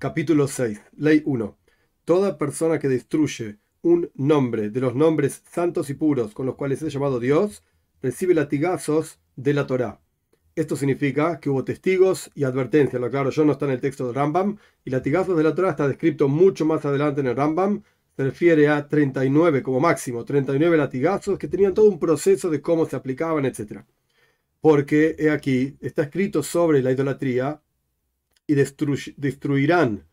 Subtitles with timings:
[0.00, 0.80] Capítulo 6.
[0.96, 1.58] Ley 1.
[2.04, 6.82] Toda persona que destruye un nombre de los nombres santos y puros con los cuales
[6.82, 7.64] es llamado Dios,
[8.00, 10.00] recibe latigazos de la Torá.
[10.54, 13.02] Esto significa que hubo testigos y advertencias.
[13.02, 14.58] Lo claro, yo no está en el texto de Rambam.
[14.84, 17.82] Y latigazos de la Torá está descrito mucho más adelante en el Rambam.
[18.16, 22.86] Se refiere a 39 como máximo, 39 latigazos que tenían todo un proceso de cómo
[22.86, 23.80] se aplicaban, etc.
[24.60, 27.60] Porque he aquí, está escrito sobre la idolatría
[28.48, 30.08] y destruirán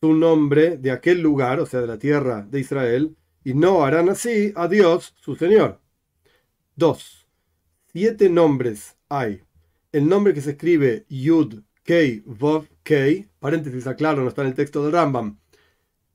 [0.00, 4.10] su nombre de aquel lugar, o sea, de la tierra de Israel, y no harán
[4.10, 5.80] así a Dios, su Señor.
[6.76, 7.26] 2.
[7.92, 9.42] Siete nombres hay.
[9.92, 14.54] El nombre que se escribe Yud, Kei, Vov, Kei, paréntesis aclaro, no está en el
[14.54, 15.38] texto del Rambam,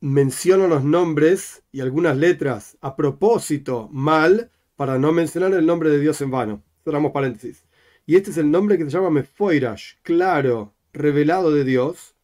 [0.02, 6.00] menciona los nombres y algunas letras a propósito mal para no mencionar el nombre de
[6.00, 6.64] Dios en vano.
[6.84, 7.66] Cerramos paréntesis.
[8.06, 12.16] Y este es el nombre que se llama Mefoirash, claro, revelado de Dios,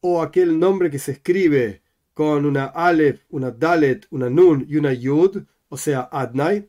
[0.00, 1.82] o aquel nombre que se escribe
[2.14, 6.68] con una Aleph, una Dalet, una Nun y una Yud, o sea, Adnai,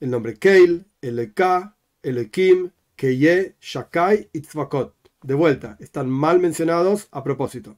[0.00, 4.94] el nombre Keil, Eleka, Elekim, Keye, Shakai y Tzvakot.
[5.22, 7.76] De vuelta, están mal mencionados a propósito.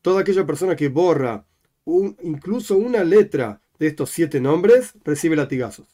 [0.00, 1.46] Toda aquella persona que borra
[1.84, 5.86] un, incluso una letra de estos siete nombres recibe latigazos.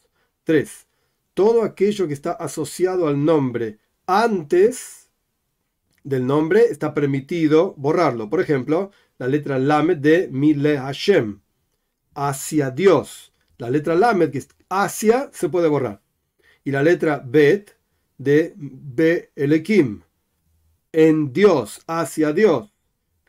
[0.45, 0.87] 3.
[1.35, 4.98] Todo aquello que está asociado al nombre antes
[6.03, 8.29] del nombre está permitido borrarlo.
[8.29, 11.41] Por ejemplo, la letra Lamed de Mile Hashem,
[12.15, 13.33] hacia Dios.
[13.57, 16.01] La letra Lamed, que es hacia, se puede borrar.
[16.63, 17.75] Y la letra Bet
[18.17, 20.01] de Be Elekim,
[20.91, 22.73] en Dios, hacia Dios.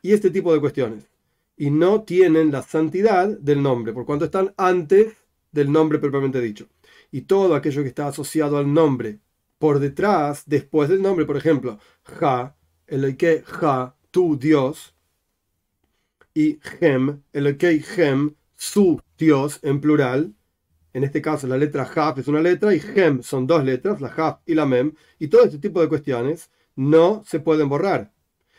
[0.02, 1.08] Y este tipo de cuestiones.
[1.56, 5.14] Y no tienen la santidad del nombre, por cuanto están antes
[5.52, 6.68] del nombre propiamente dicho.
[7.10, 9.18] Y todo aquello que está asociado al nombre
[9.58, 12.56] por detrás, después del nombre, por ejemplo, Ja,
[12.90, 14.94] el que Ja, tu Dios,
[16.34, 20.34] y Hem, el que Hem, su Dios en plural.
[20.92, 24.08] En este caso la letra Haf es una letra y Hem son dos letras, la
[24.08, 28.12] Haf y la Mem, y todo este tipo de cuestiones no se pueden borrar,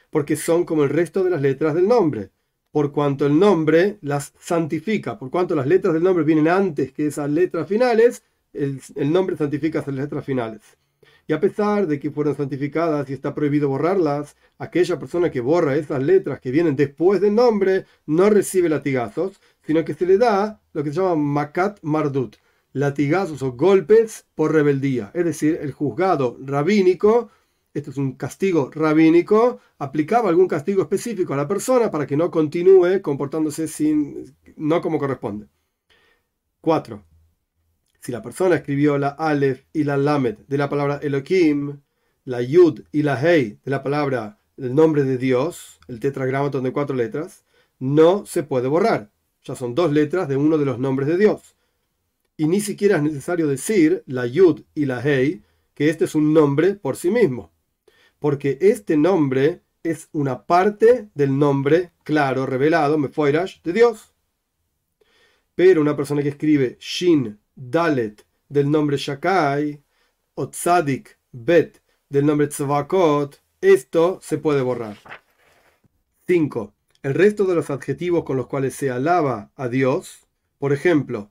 [0.10, 2.32] porque son como el resto de las letras del nombre,
[2.72, 7.08] por cuanto el nombre las santifica, por cuanto las letras del nombre vienen antes que
[7.08, 10.62] esas letras finales, el, el nombre santifica esas letras finales.
[11.34, 16.02] A pesar de que fueron santificadas y está prohibido borrarlas, aquella persona que borra esas
[16.02, 20.84] letras que vienen después del nombre no recibe latigazos, sino que se le da lo
[20.84, 22.38] que se llama makat mardut,
[22.74, 25.12] latigazos o golpes por rebeldía.
[25.14, 27.30] Es decir, el juzgado rabínico,
[27.74, 32.32] esto es un castigo rabínico, aplicaba algún castigo específico a la persona para que no
[32.32, 35.48] continúe comportándose sin, no como corresponde.
[36.62, 37.11] 4
[38.02, 41.82] si la persona escribió la Aleph y la Lamed de la palabra Elohim,
[42.26, 46.74] la Yud y la Hei de la palabra del nombre de Dios, el tetragramatón de
[46.74, 47.46] cuatro letras,
[47.78, 49.12] no se puede borrar.
[49.44, 51.56] Ya son dos letras de uno de los nombres de Dios.
[52.38, 55.44] Y ni siquiera es necesario decir la Yud y la Hei,
[55.76, 57.52] que este es un nombre por sí mismo.
[58.18, 64.16] Porque este nombre es una parte del nombre claro, revelado, Mefoirash, de Dios.
[65.54, 69.84] Pero una persona que escribe Shin Dalet del nombre Shakai
[70.34, 71.80] o Tzadik Bet
[72.10, 74.98] del nombre Tzvakot, esto se puede borrar.
[76.26, 76.74] 5.
[77.04, 80.26] El resto de los adjetivos con los cuales se alaba a Dios,
[80.58, 81.30] por ejemplo,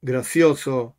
[0.00, 0.96] gracioso,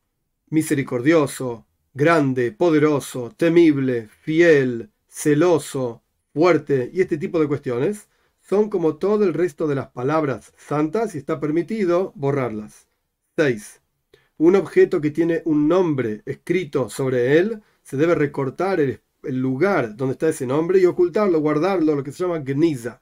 [0.51, 1.65] misericordioso,
[1.95, 8.07] grande, poderoso, temible, fiel, celoso, fuerte y este tipo de cuestiones,
[8.39, 12.87] son como todo el resto de las palabras santas y está permitido borrarlas.
[13.35, 13.81] 6
[14.39, 20.13] un objeto que tiene un nombre escrito sobre él, se debe recortar el, lugar donde
[20.13, 23.01] está ese nombre y ocultarlo, guardarlo, lo que se llama gniza.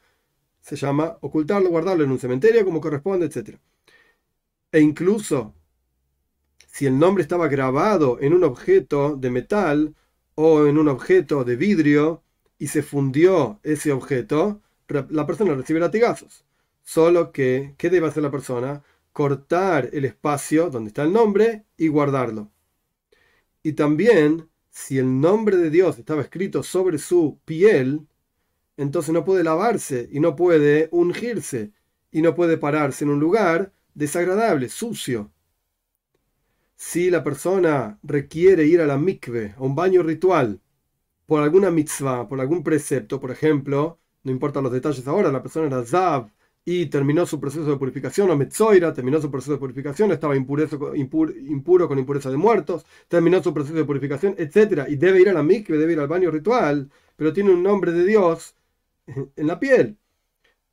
[0.62, 3.60] Se llama ocultarlo, guardarlo en un cementerio como corresponde, etc.
[4.72, 5.54] E incluso
[6.72, 9.96] si el nombre estaba grabado en un objeto de metal
[10.34, 12.24] o en un objeto de vidrio
[12.58, 16.46] y se fundió ese objeto, la persona recibe latigazos.
[16.84, 18.84] Solo que, ¿qué debe hacer la persona?
[19.18, 22.52] Cortar el espacio donde está el nombre y guardarlo.
[23.64, 28.06] Y también, si el nombre de Dios estaba escrito sobre su piel,
[28.78, 31.72] entonces no puede lavarse y no puede ungirse
[32.12, 35.32] y no puede pararse en un lugar desagradable, sucio.
[36.76, 40.62] Si la persona requiere ir a la mikve, a un baño ritual,
[41.26, 45.66] por alguna mitzvah, por algún precepto, por ejemplo, no importa los detalles ahora, la persona
[45.66, 46.30] era Zav,
[46.70, 51.88] y terminó su proceso de purificación, o Metzoira terminó su proceso de purificación, estaba impuro
[51.88, 54.86] con impureza de muertos, terminó su proceso de purificación, etc.
[54.90, 57.94] Y debe ir a la mikve, debe ir al baño ritual, pero tiene un nombre
[57.94, 58.54] de Dios
[59.38, 59.98] en la piel.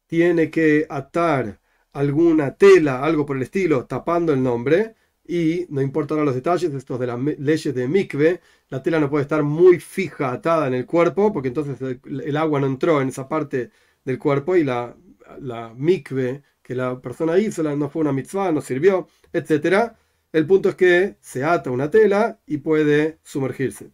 [0.07, 1.61] tiene que atar
[1.93, 6.99] alguna tela, algo por el estilo, tapando el nombre, y no importarán los detalles, estos
[7.01, 10.87] de las leyes de mikve, la tela no puede estar muy fija, atada en el
[10.87, 13.71] cuerpo, porque entonces el, agua no entró en esa parte
[14.05, 14.97] del cuerpo y la,
[15.41, 19.93] la mikve que la persona hizo no fue una mitzvah, no sirvió, etc.
[20.33, 23.93] El punto es que se ata una tela y puede sumergirse.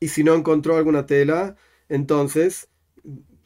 [0.00, 1.56] Y si no encontró alguna tela,
[1.88, 2.68] entonces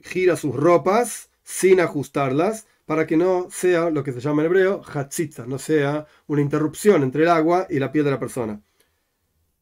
[0.01, 4.83] gira sus ropas sin ajustarlas para que no sea lo que se llama en hebreo
[4.85, 8.63] hatzitza, no sea una interrupción entre el agua y la piel de la persona.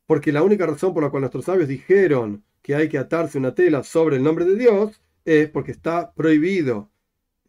[0.07, 3.55] Porque la única razón por la cual nuestros sabios dijeron que hay que atarse una
[3.55, 6.90] tela sobre el nombre de Dios es porque está prohibido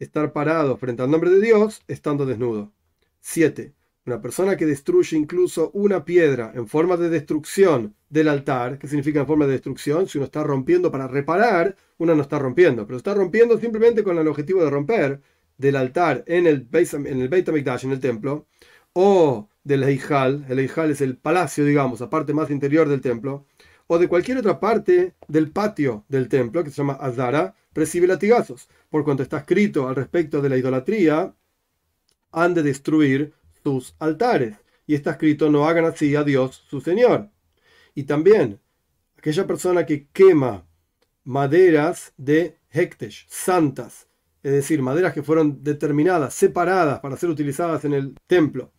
[0.02, 2.72] estar parado frente al nombre de Dios estando desnudo.
[3.20, 3.72] 7.
[4.04, 9.20] Una persona que destruye incluso una piedra en forma de destrucción del altar, ¿qué significa
[9.20, 10.08] en forma de destrucción?
[10.08, 14.18] Si uno está rompiendo para reparar, uno no está rompiendo, pero está rompiendo simplemente con
[14.18, 15.20] el objetivo de romper
[15.56, 18.46] del altar en el, en el Beit HaMikdash, en el templo,
[18.92, 23.46] o del Eijal, el Eijal es el palacio, digamos, la parte más interior del templo,
[23.86, 28.68] o de cualquier otra parte del patio del templo, que se llama Azara, recibe latigazos,
[28.90, 31.34] por cuanto está escrito al respecto de la idolatría,
[32.30, 33.32] han de destruir
[33.62, 34.56] sus altares.
[34.86, 37.30] Y está escrito, no hagan así a Dios su Señor.
[37.94, 38.60] Y también,
[39.16, 40.66] aquella persona que quema
[41.24, 44.08] maderas de Hektesh, santas,
[44.42, 48.72] es decir, maderas que fueron determinadas, separadas para ser utilizadas en el templo.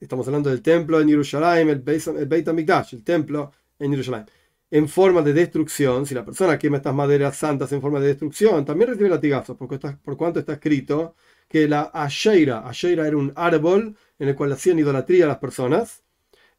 [0.00, 4.26] Estamos hablando del templo en Jerusalén, el Beit HaMikdash, el templo en Jerusalén.
[4.70, 8.64] En forma de destrucción, si la persona quema estas maderas santas en forma de destrucción,
[8.64, 11.14] también recibe latigazos, porque está, por cuanto está escrito
[11.48, 16.02] que la Asheira, Asheira era un árbol en el cual hacían idolatría a las personas.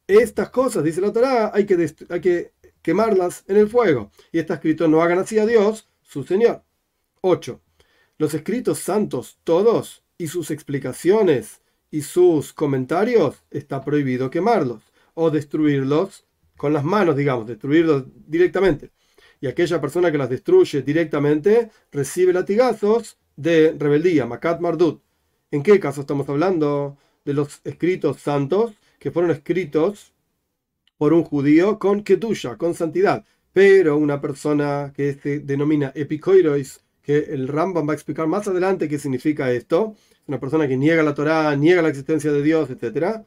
[0.07, 4.11] Estas cosas, dice la Torah, hay que, hay que quemarlas en el fuego.
[4.31, 6.63] Y está escrito, no hagan así a Dios, su Señor.
[7.21, 7.59] 8.
[8.17, 11.61] Los escritos santos, todos, y sus explicaciones
[11.91, 14.81] y sus comentarios, está prohibido quemarlos
[15.13, 16.26] o destruirlos
[16.57, 18.91] con las manos, digamos, destruirlos directamente.
[19.39, 25.01] Y aquella persona que las destruye directamente recibe latigazos de rebeldía, Makat Mardut.
[25.51, 26.97] ¿En qué caso estamos hablando?
[27.23, 30.13] De los escritos santos que fueron escritos
[30.97, 33.25] por un judío con ketusha, con santidad.
[33.53, 38.87] Pero una persona que se denomina epicoirois, que el Rambam va a explicar más adelante
[38.87, 39.95] qué significa esto,
[40.27, 43.23] una persona que niega la Torá, niega la existencia de Dios, etc.,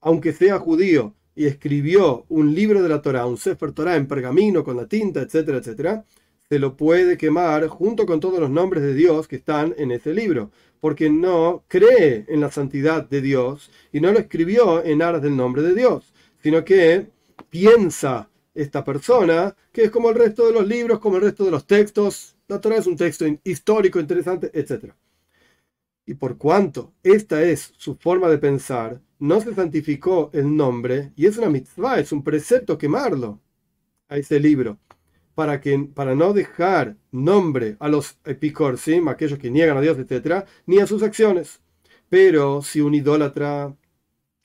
[0.00, 4.64] aunque sea judío y escribió un libro de la Torá, un Sefer Torah en pergamino
[4.64, 6.04] con la tinta, etcétera, etcétera,
[6.48, 10.12] se lo puede quemar junto con todos los nombres de Dios que están en ese
[10.12, 10.50] libro,
[10.80, 15.36] porque no cree en la santidad de Dios y no lo escribió en aras del
[15.36, 16.12] nombre de Dios,
[16.42, 17.06] sino que
[17.48, 21.50] piensa esta persona que es como el resto de los libros, como el resto de
[21.50, 24.92] los textos, la Torah es un texto histórico, interesante, etc.
[26.06, 31.26] Y por cuanto esta es su forma de pensar, no se santificó el nombre, y
[31.26, 33.40] es una mitzvah, es un precepto quemarlo
[34.08, 34.78] a ese libro
[35.34, 40.44] para, que, para no dejar nombre a los epicorsim, aquellos que niegan a Dios, etc.,
[40.66, 41.60] ni a sus acciones.
[42.08, 43.74] Pero si un idólatra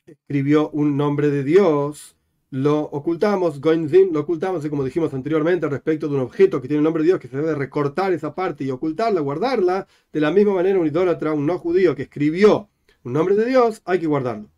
[0.05, 2.16] escribió un nombre de Dios,
[2.49, 6.79] lo ocultamos, goinzim, lo ocultamos, y como dijimos anteriormente, respecto de un objeto que tiene
[6.79, 10.31] el nombre de Dios, que se debe recortar esa parte y ocultarla, guardarla, de la
[10.31, 12.69] misma manera un idólatra, un no judío que escribió
[13.03, 14.49] un nombre de Dios, hay que guardarlo.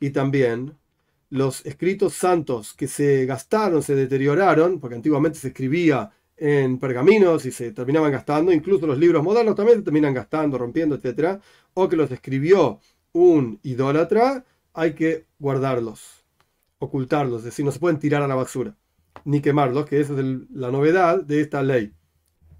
[0.00, 0.76] Y también
[1.30, 7.52] los escritos santos que se gastaron, se deterioraron, porque antiguamente se escribía en pergaminos y
[7.52, 11.40] se terminaban gastando, incluso los libros modernos también se terminan gastando, rompiendo, etc.
[11.74, 12.80] O que los escribió
[13.12, 16.23] un idólatra, hay que guardarlos,
[16.84, 18.76] ocultarlos, es decir, no se pueden tirar a la basura,
[19.24, 21.92] ni quemarlos, que esa es la novedad de esta ley.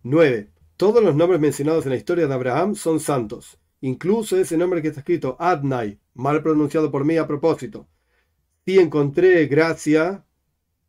[0.03, 0.51] 9.
[0.77, 4.89] Todos los nombres mencionados en la historia de Abraham son santos, incluso ese nombre que
[4.89, 7.87] está escrito Adnai, mal pronunciado por mí a propósito
[8.67, 10.25] si encontré gracia,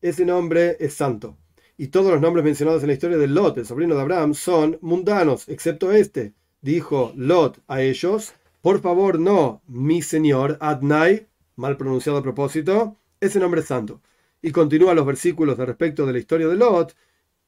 [0.02, 1.38] ese nombre es santo.
[1.78, 4.78] Y todos los nombres mencionados en la historia de Lot, el sobrino de Abraham, son
[4.82, 6.34] mundanos, excepto este.
[6.62, 11.28] Dijo Lot a ellos, por favor no, mi señor Adnai,
[11.58, 14.02] mal pronunciado a propósito, ese nombre es santo.
[14.42, 16.96] Y continúa los versículos de respecto de la historia de Lot.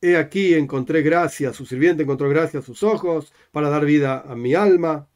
[0.02, 4.36] He aquí encontré gracia, su sirviente encontró gracia a sus ojos para dar vida a
[4.36, 5.08] mi alma,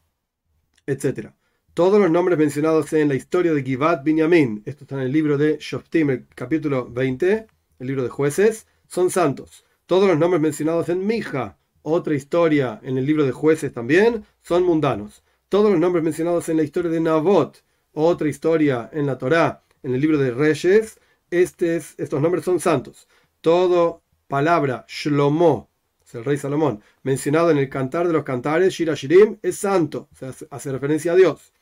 [0.86, 1.34] etcétera.
[1.74, 5.38] Todos los nombres mencionados en la historia de Givat Binyamin, esto está en el libro
[5.38, 7.46] de Shoftim, el capítulo 20,
[7.78, 9.64] el libro de jueces, son santos.
[9.86, 14.64] Todos los nombres mencionados en Mija, otra historia en el libro de jueces también, son
[14.64, 15.22] mundanos.
[15.48, 19.94] Todos los nombres mencionados en la historia de Nabot, otra historia en la Torá, en
[19.94, 20.98] el libro de Reyes,
[21.30, 23.08] estos nombres son santos.
[23.40, 25.72] Todo palabra Shlomo,
[26.12, 30.08] sea, el rey Salomón, mencionado en el Cantar de los Cantares, Shira Shirim, es santo,
[30.12, 31.52] o sea, hace referencia a Dios.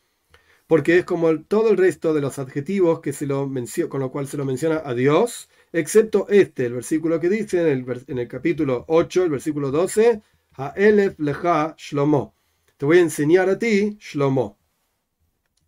[0.67, 3.51] Porque es como todo el resto de los adjetivos que se lo
[3.89, 7.67] con lo cual se lo menciona a Dios, excepto este, el versículo que dice en
[7.67, 10.23] el, en el capítulo 8, el versículo 12,
[10.57, 12.35] Ha'elef lecha shlomo.
[12.77, 14.59] Te voy a enseñar a ti Shlomo.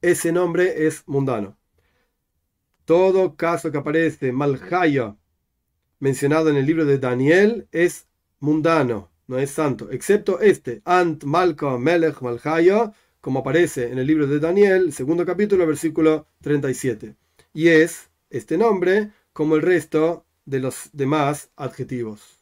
[0.01, 1.59] Ese nombre es mundano.
[2.93, 5.17] Todo caso que aparece Malhaya
[5.99, 8.07] mencionado en el libro de Daniel es
[8.39, 14.27] mundano, no es santo, excepto este, Ant Malka Melech Malhaya, como aparece en el libro
[14.27, 17.17] de Daniel, segundo capítulo, versículo 37.
[17.55, 22.42] Y es este nombre como el resto de los demás adjetivos.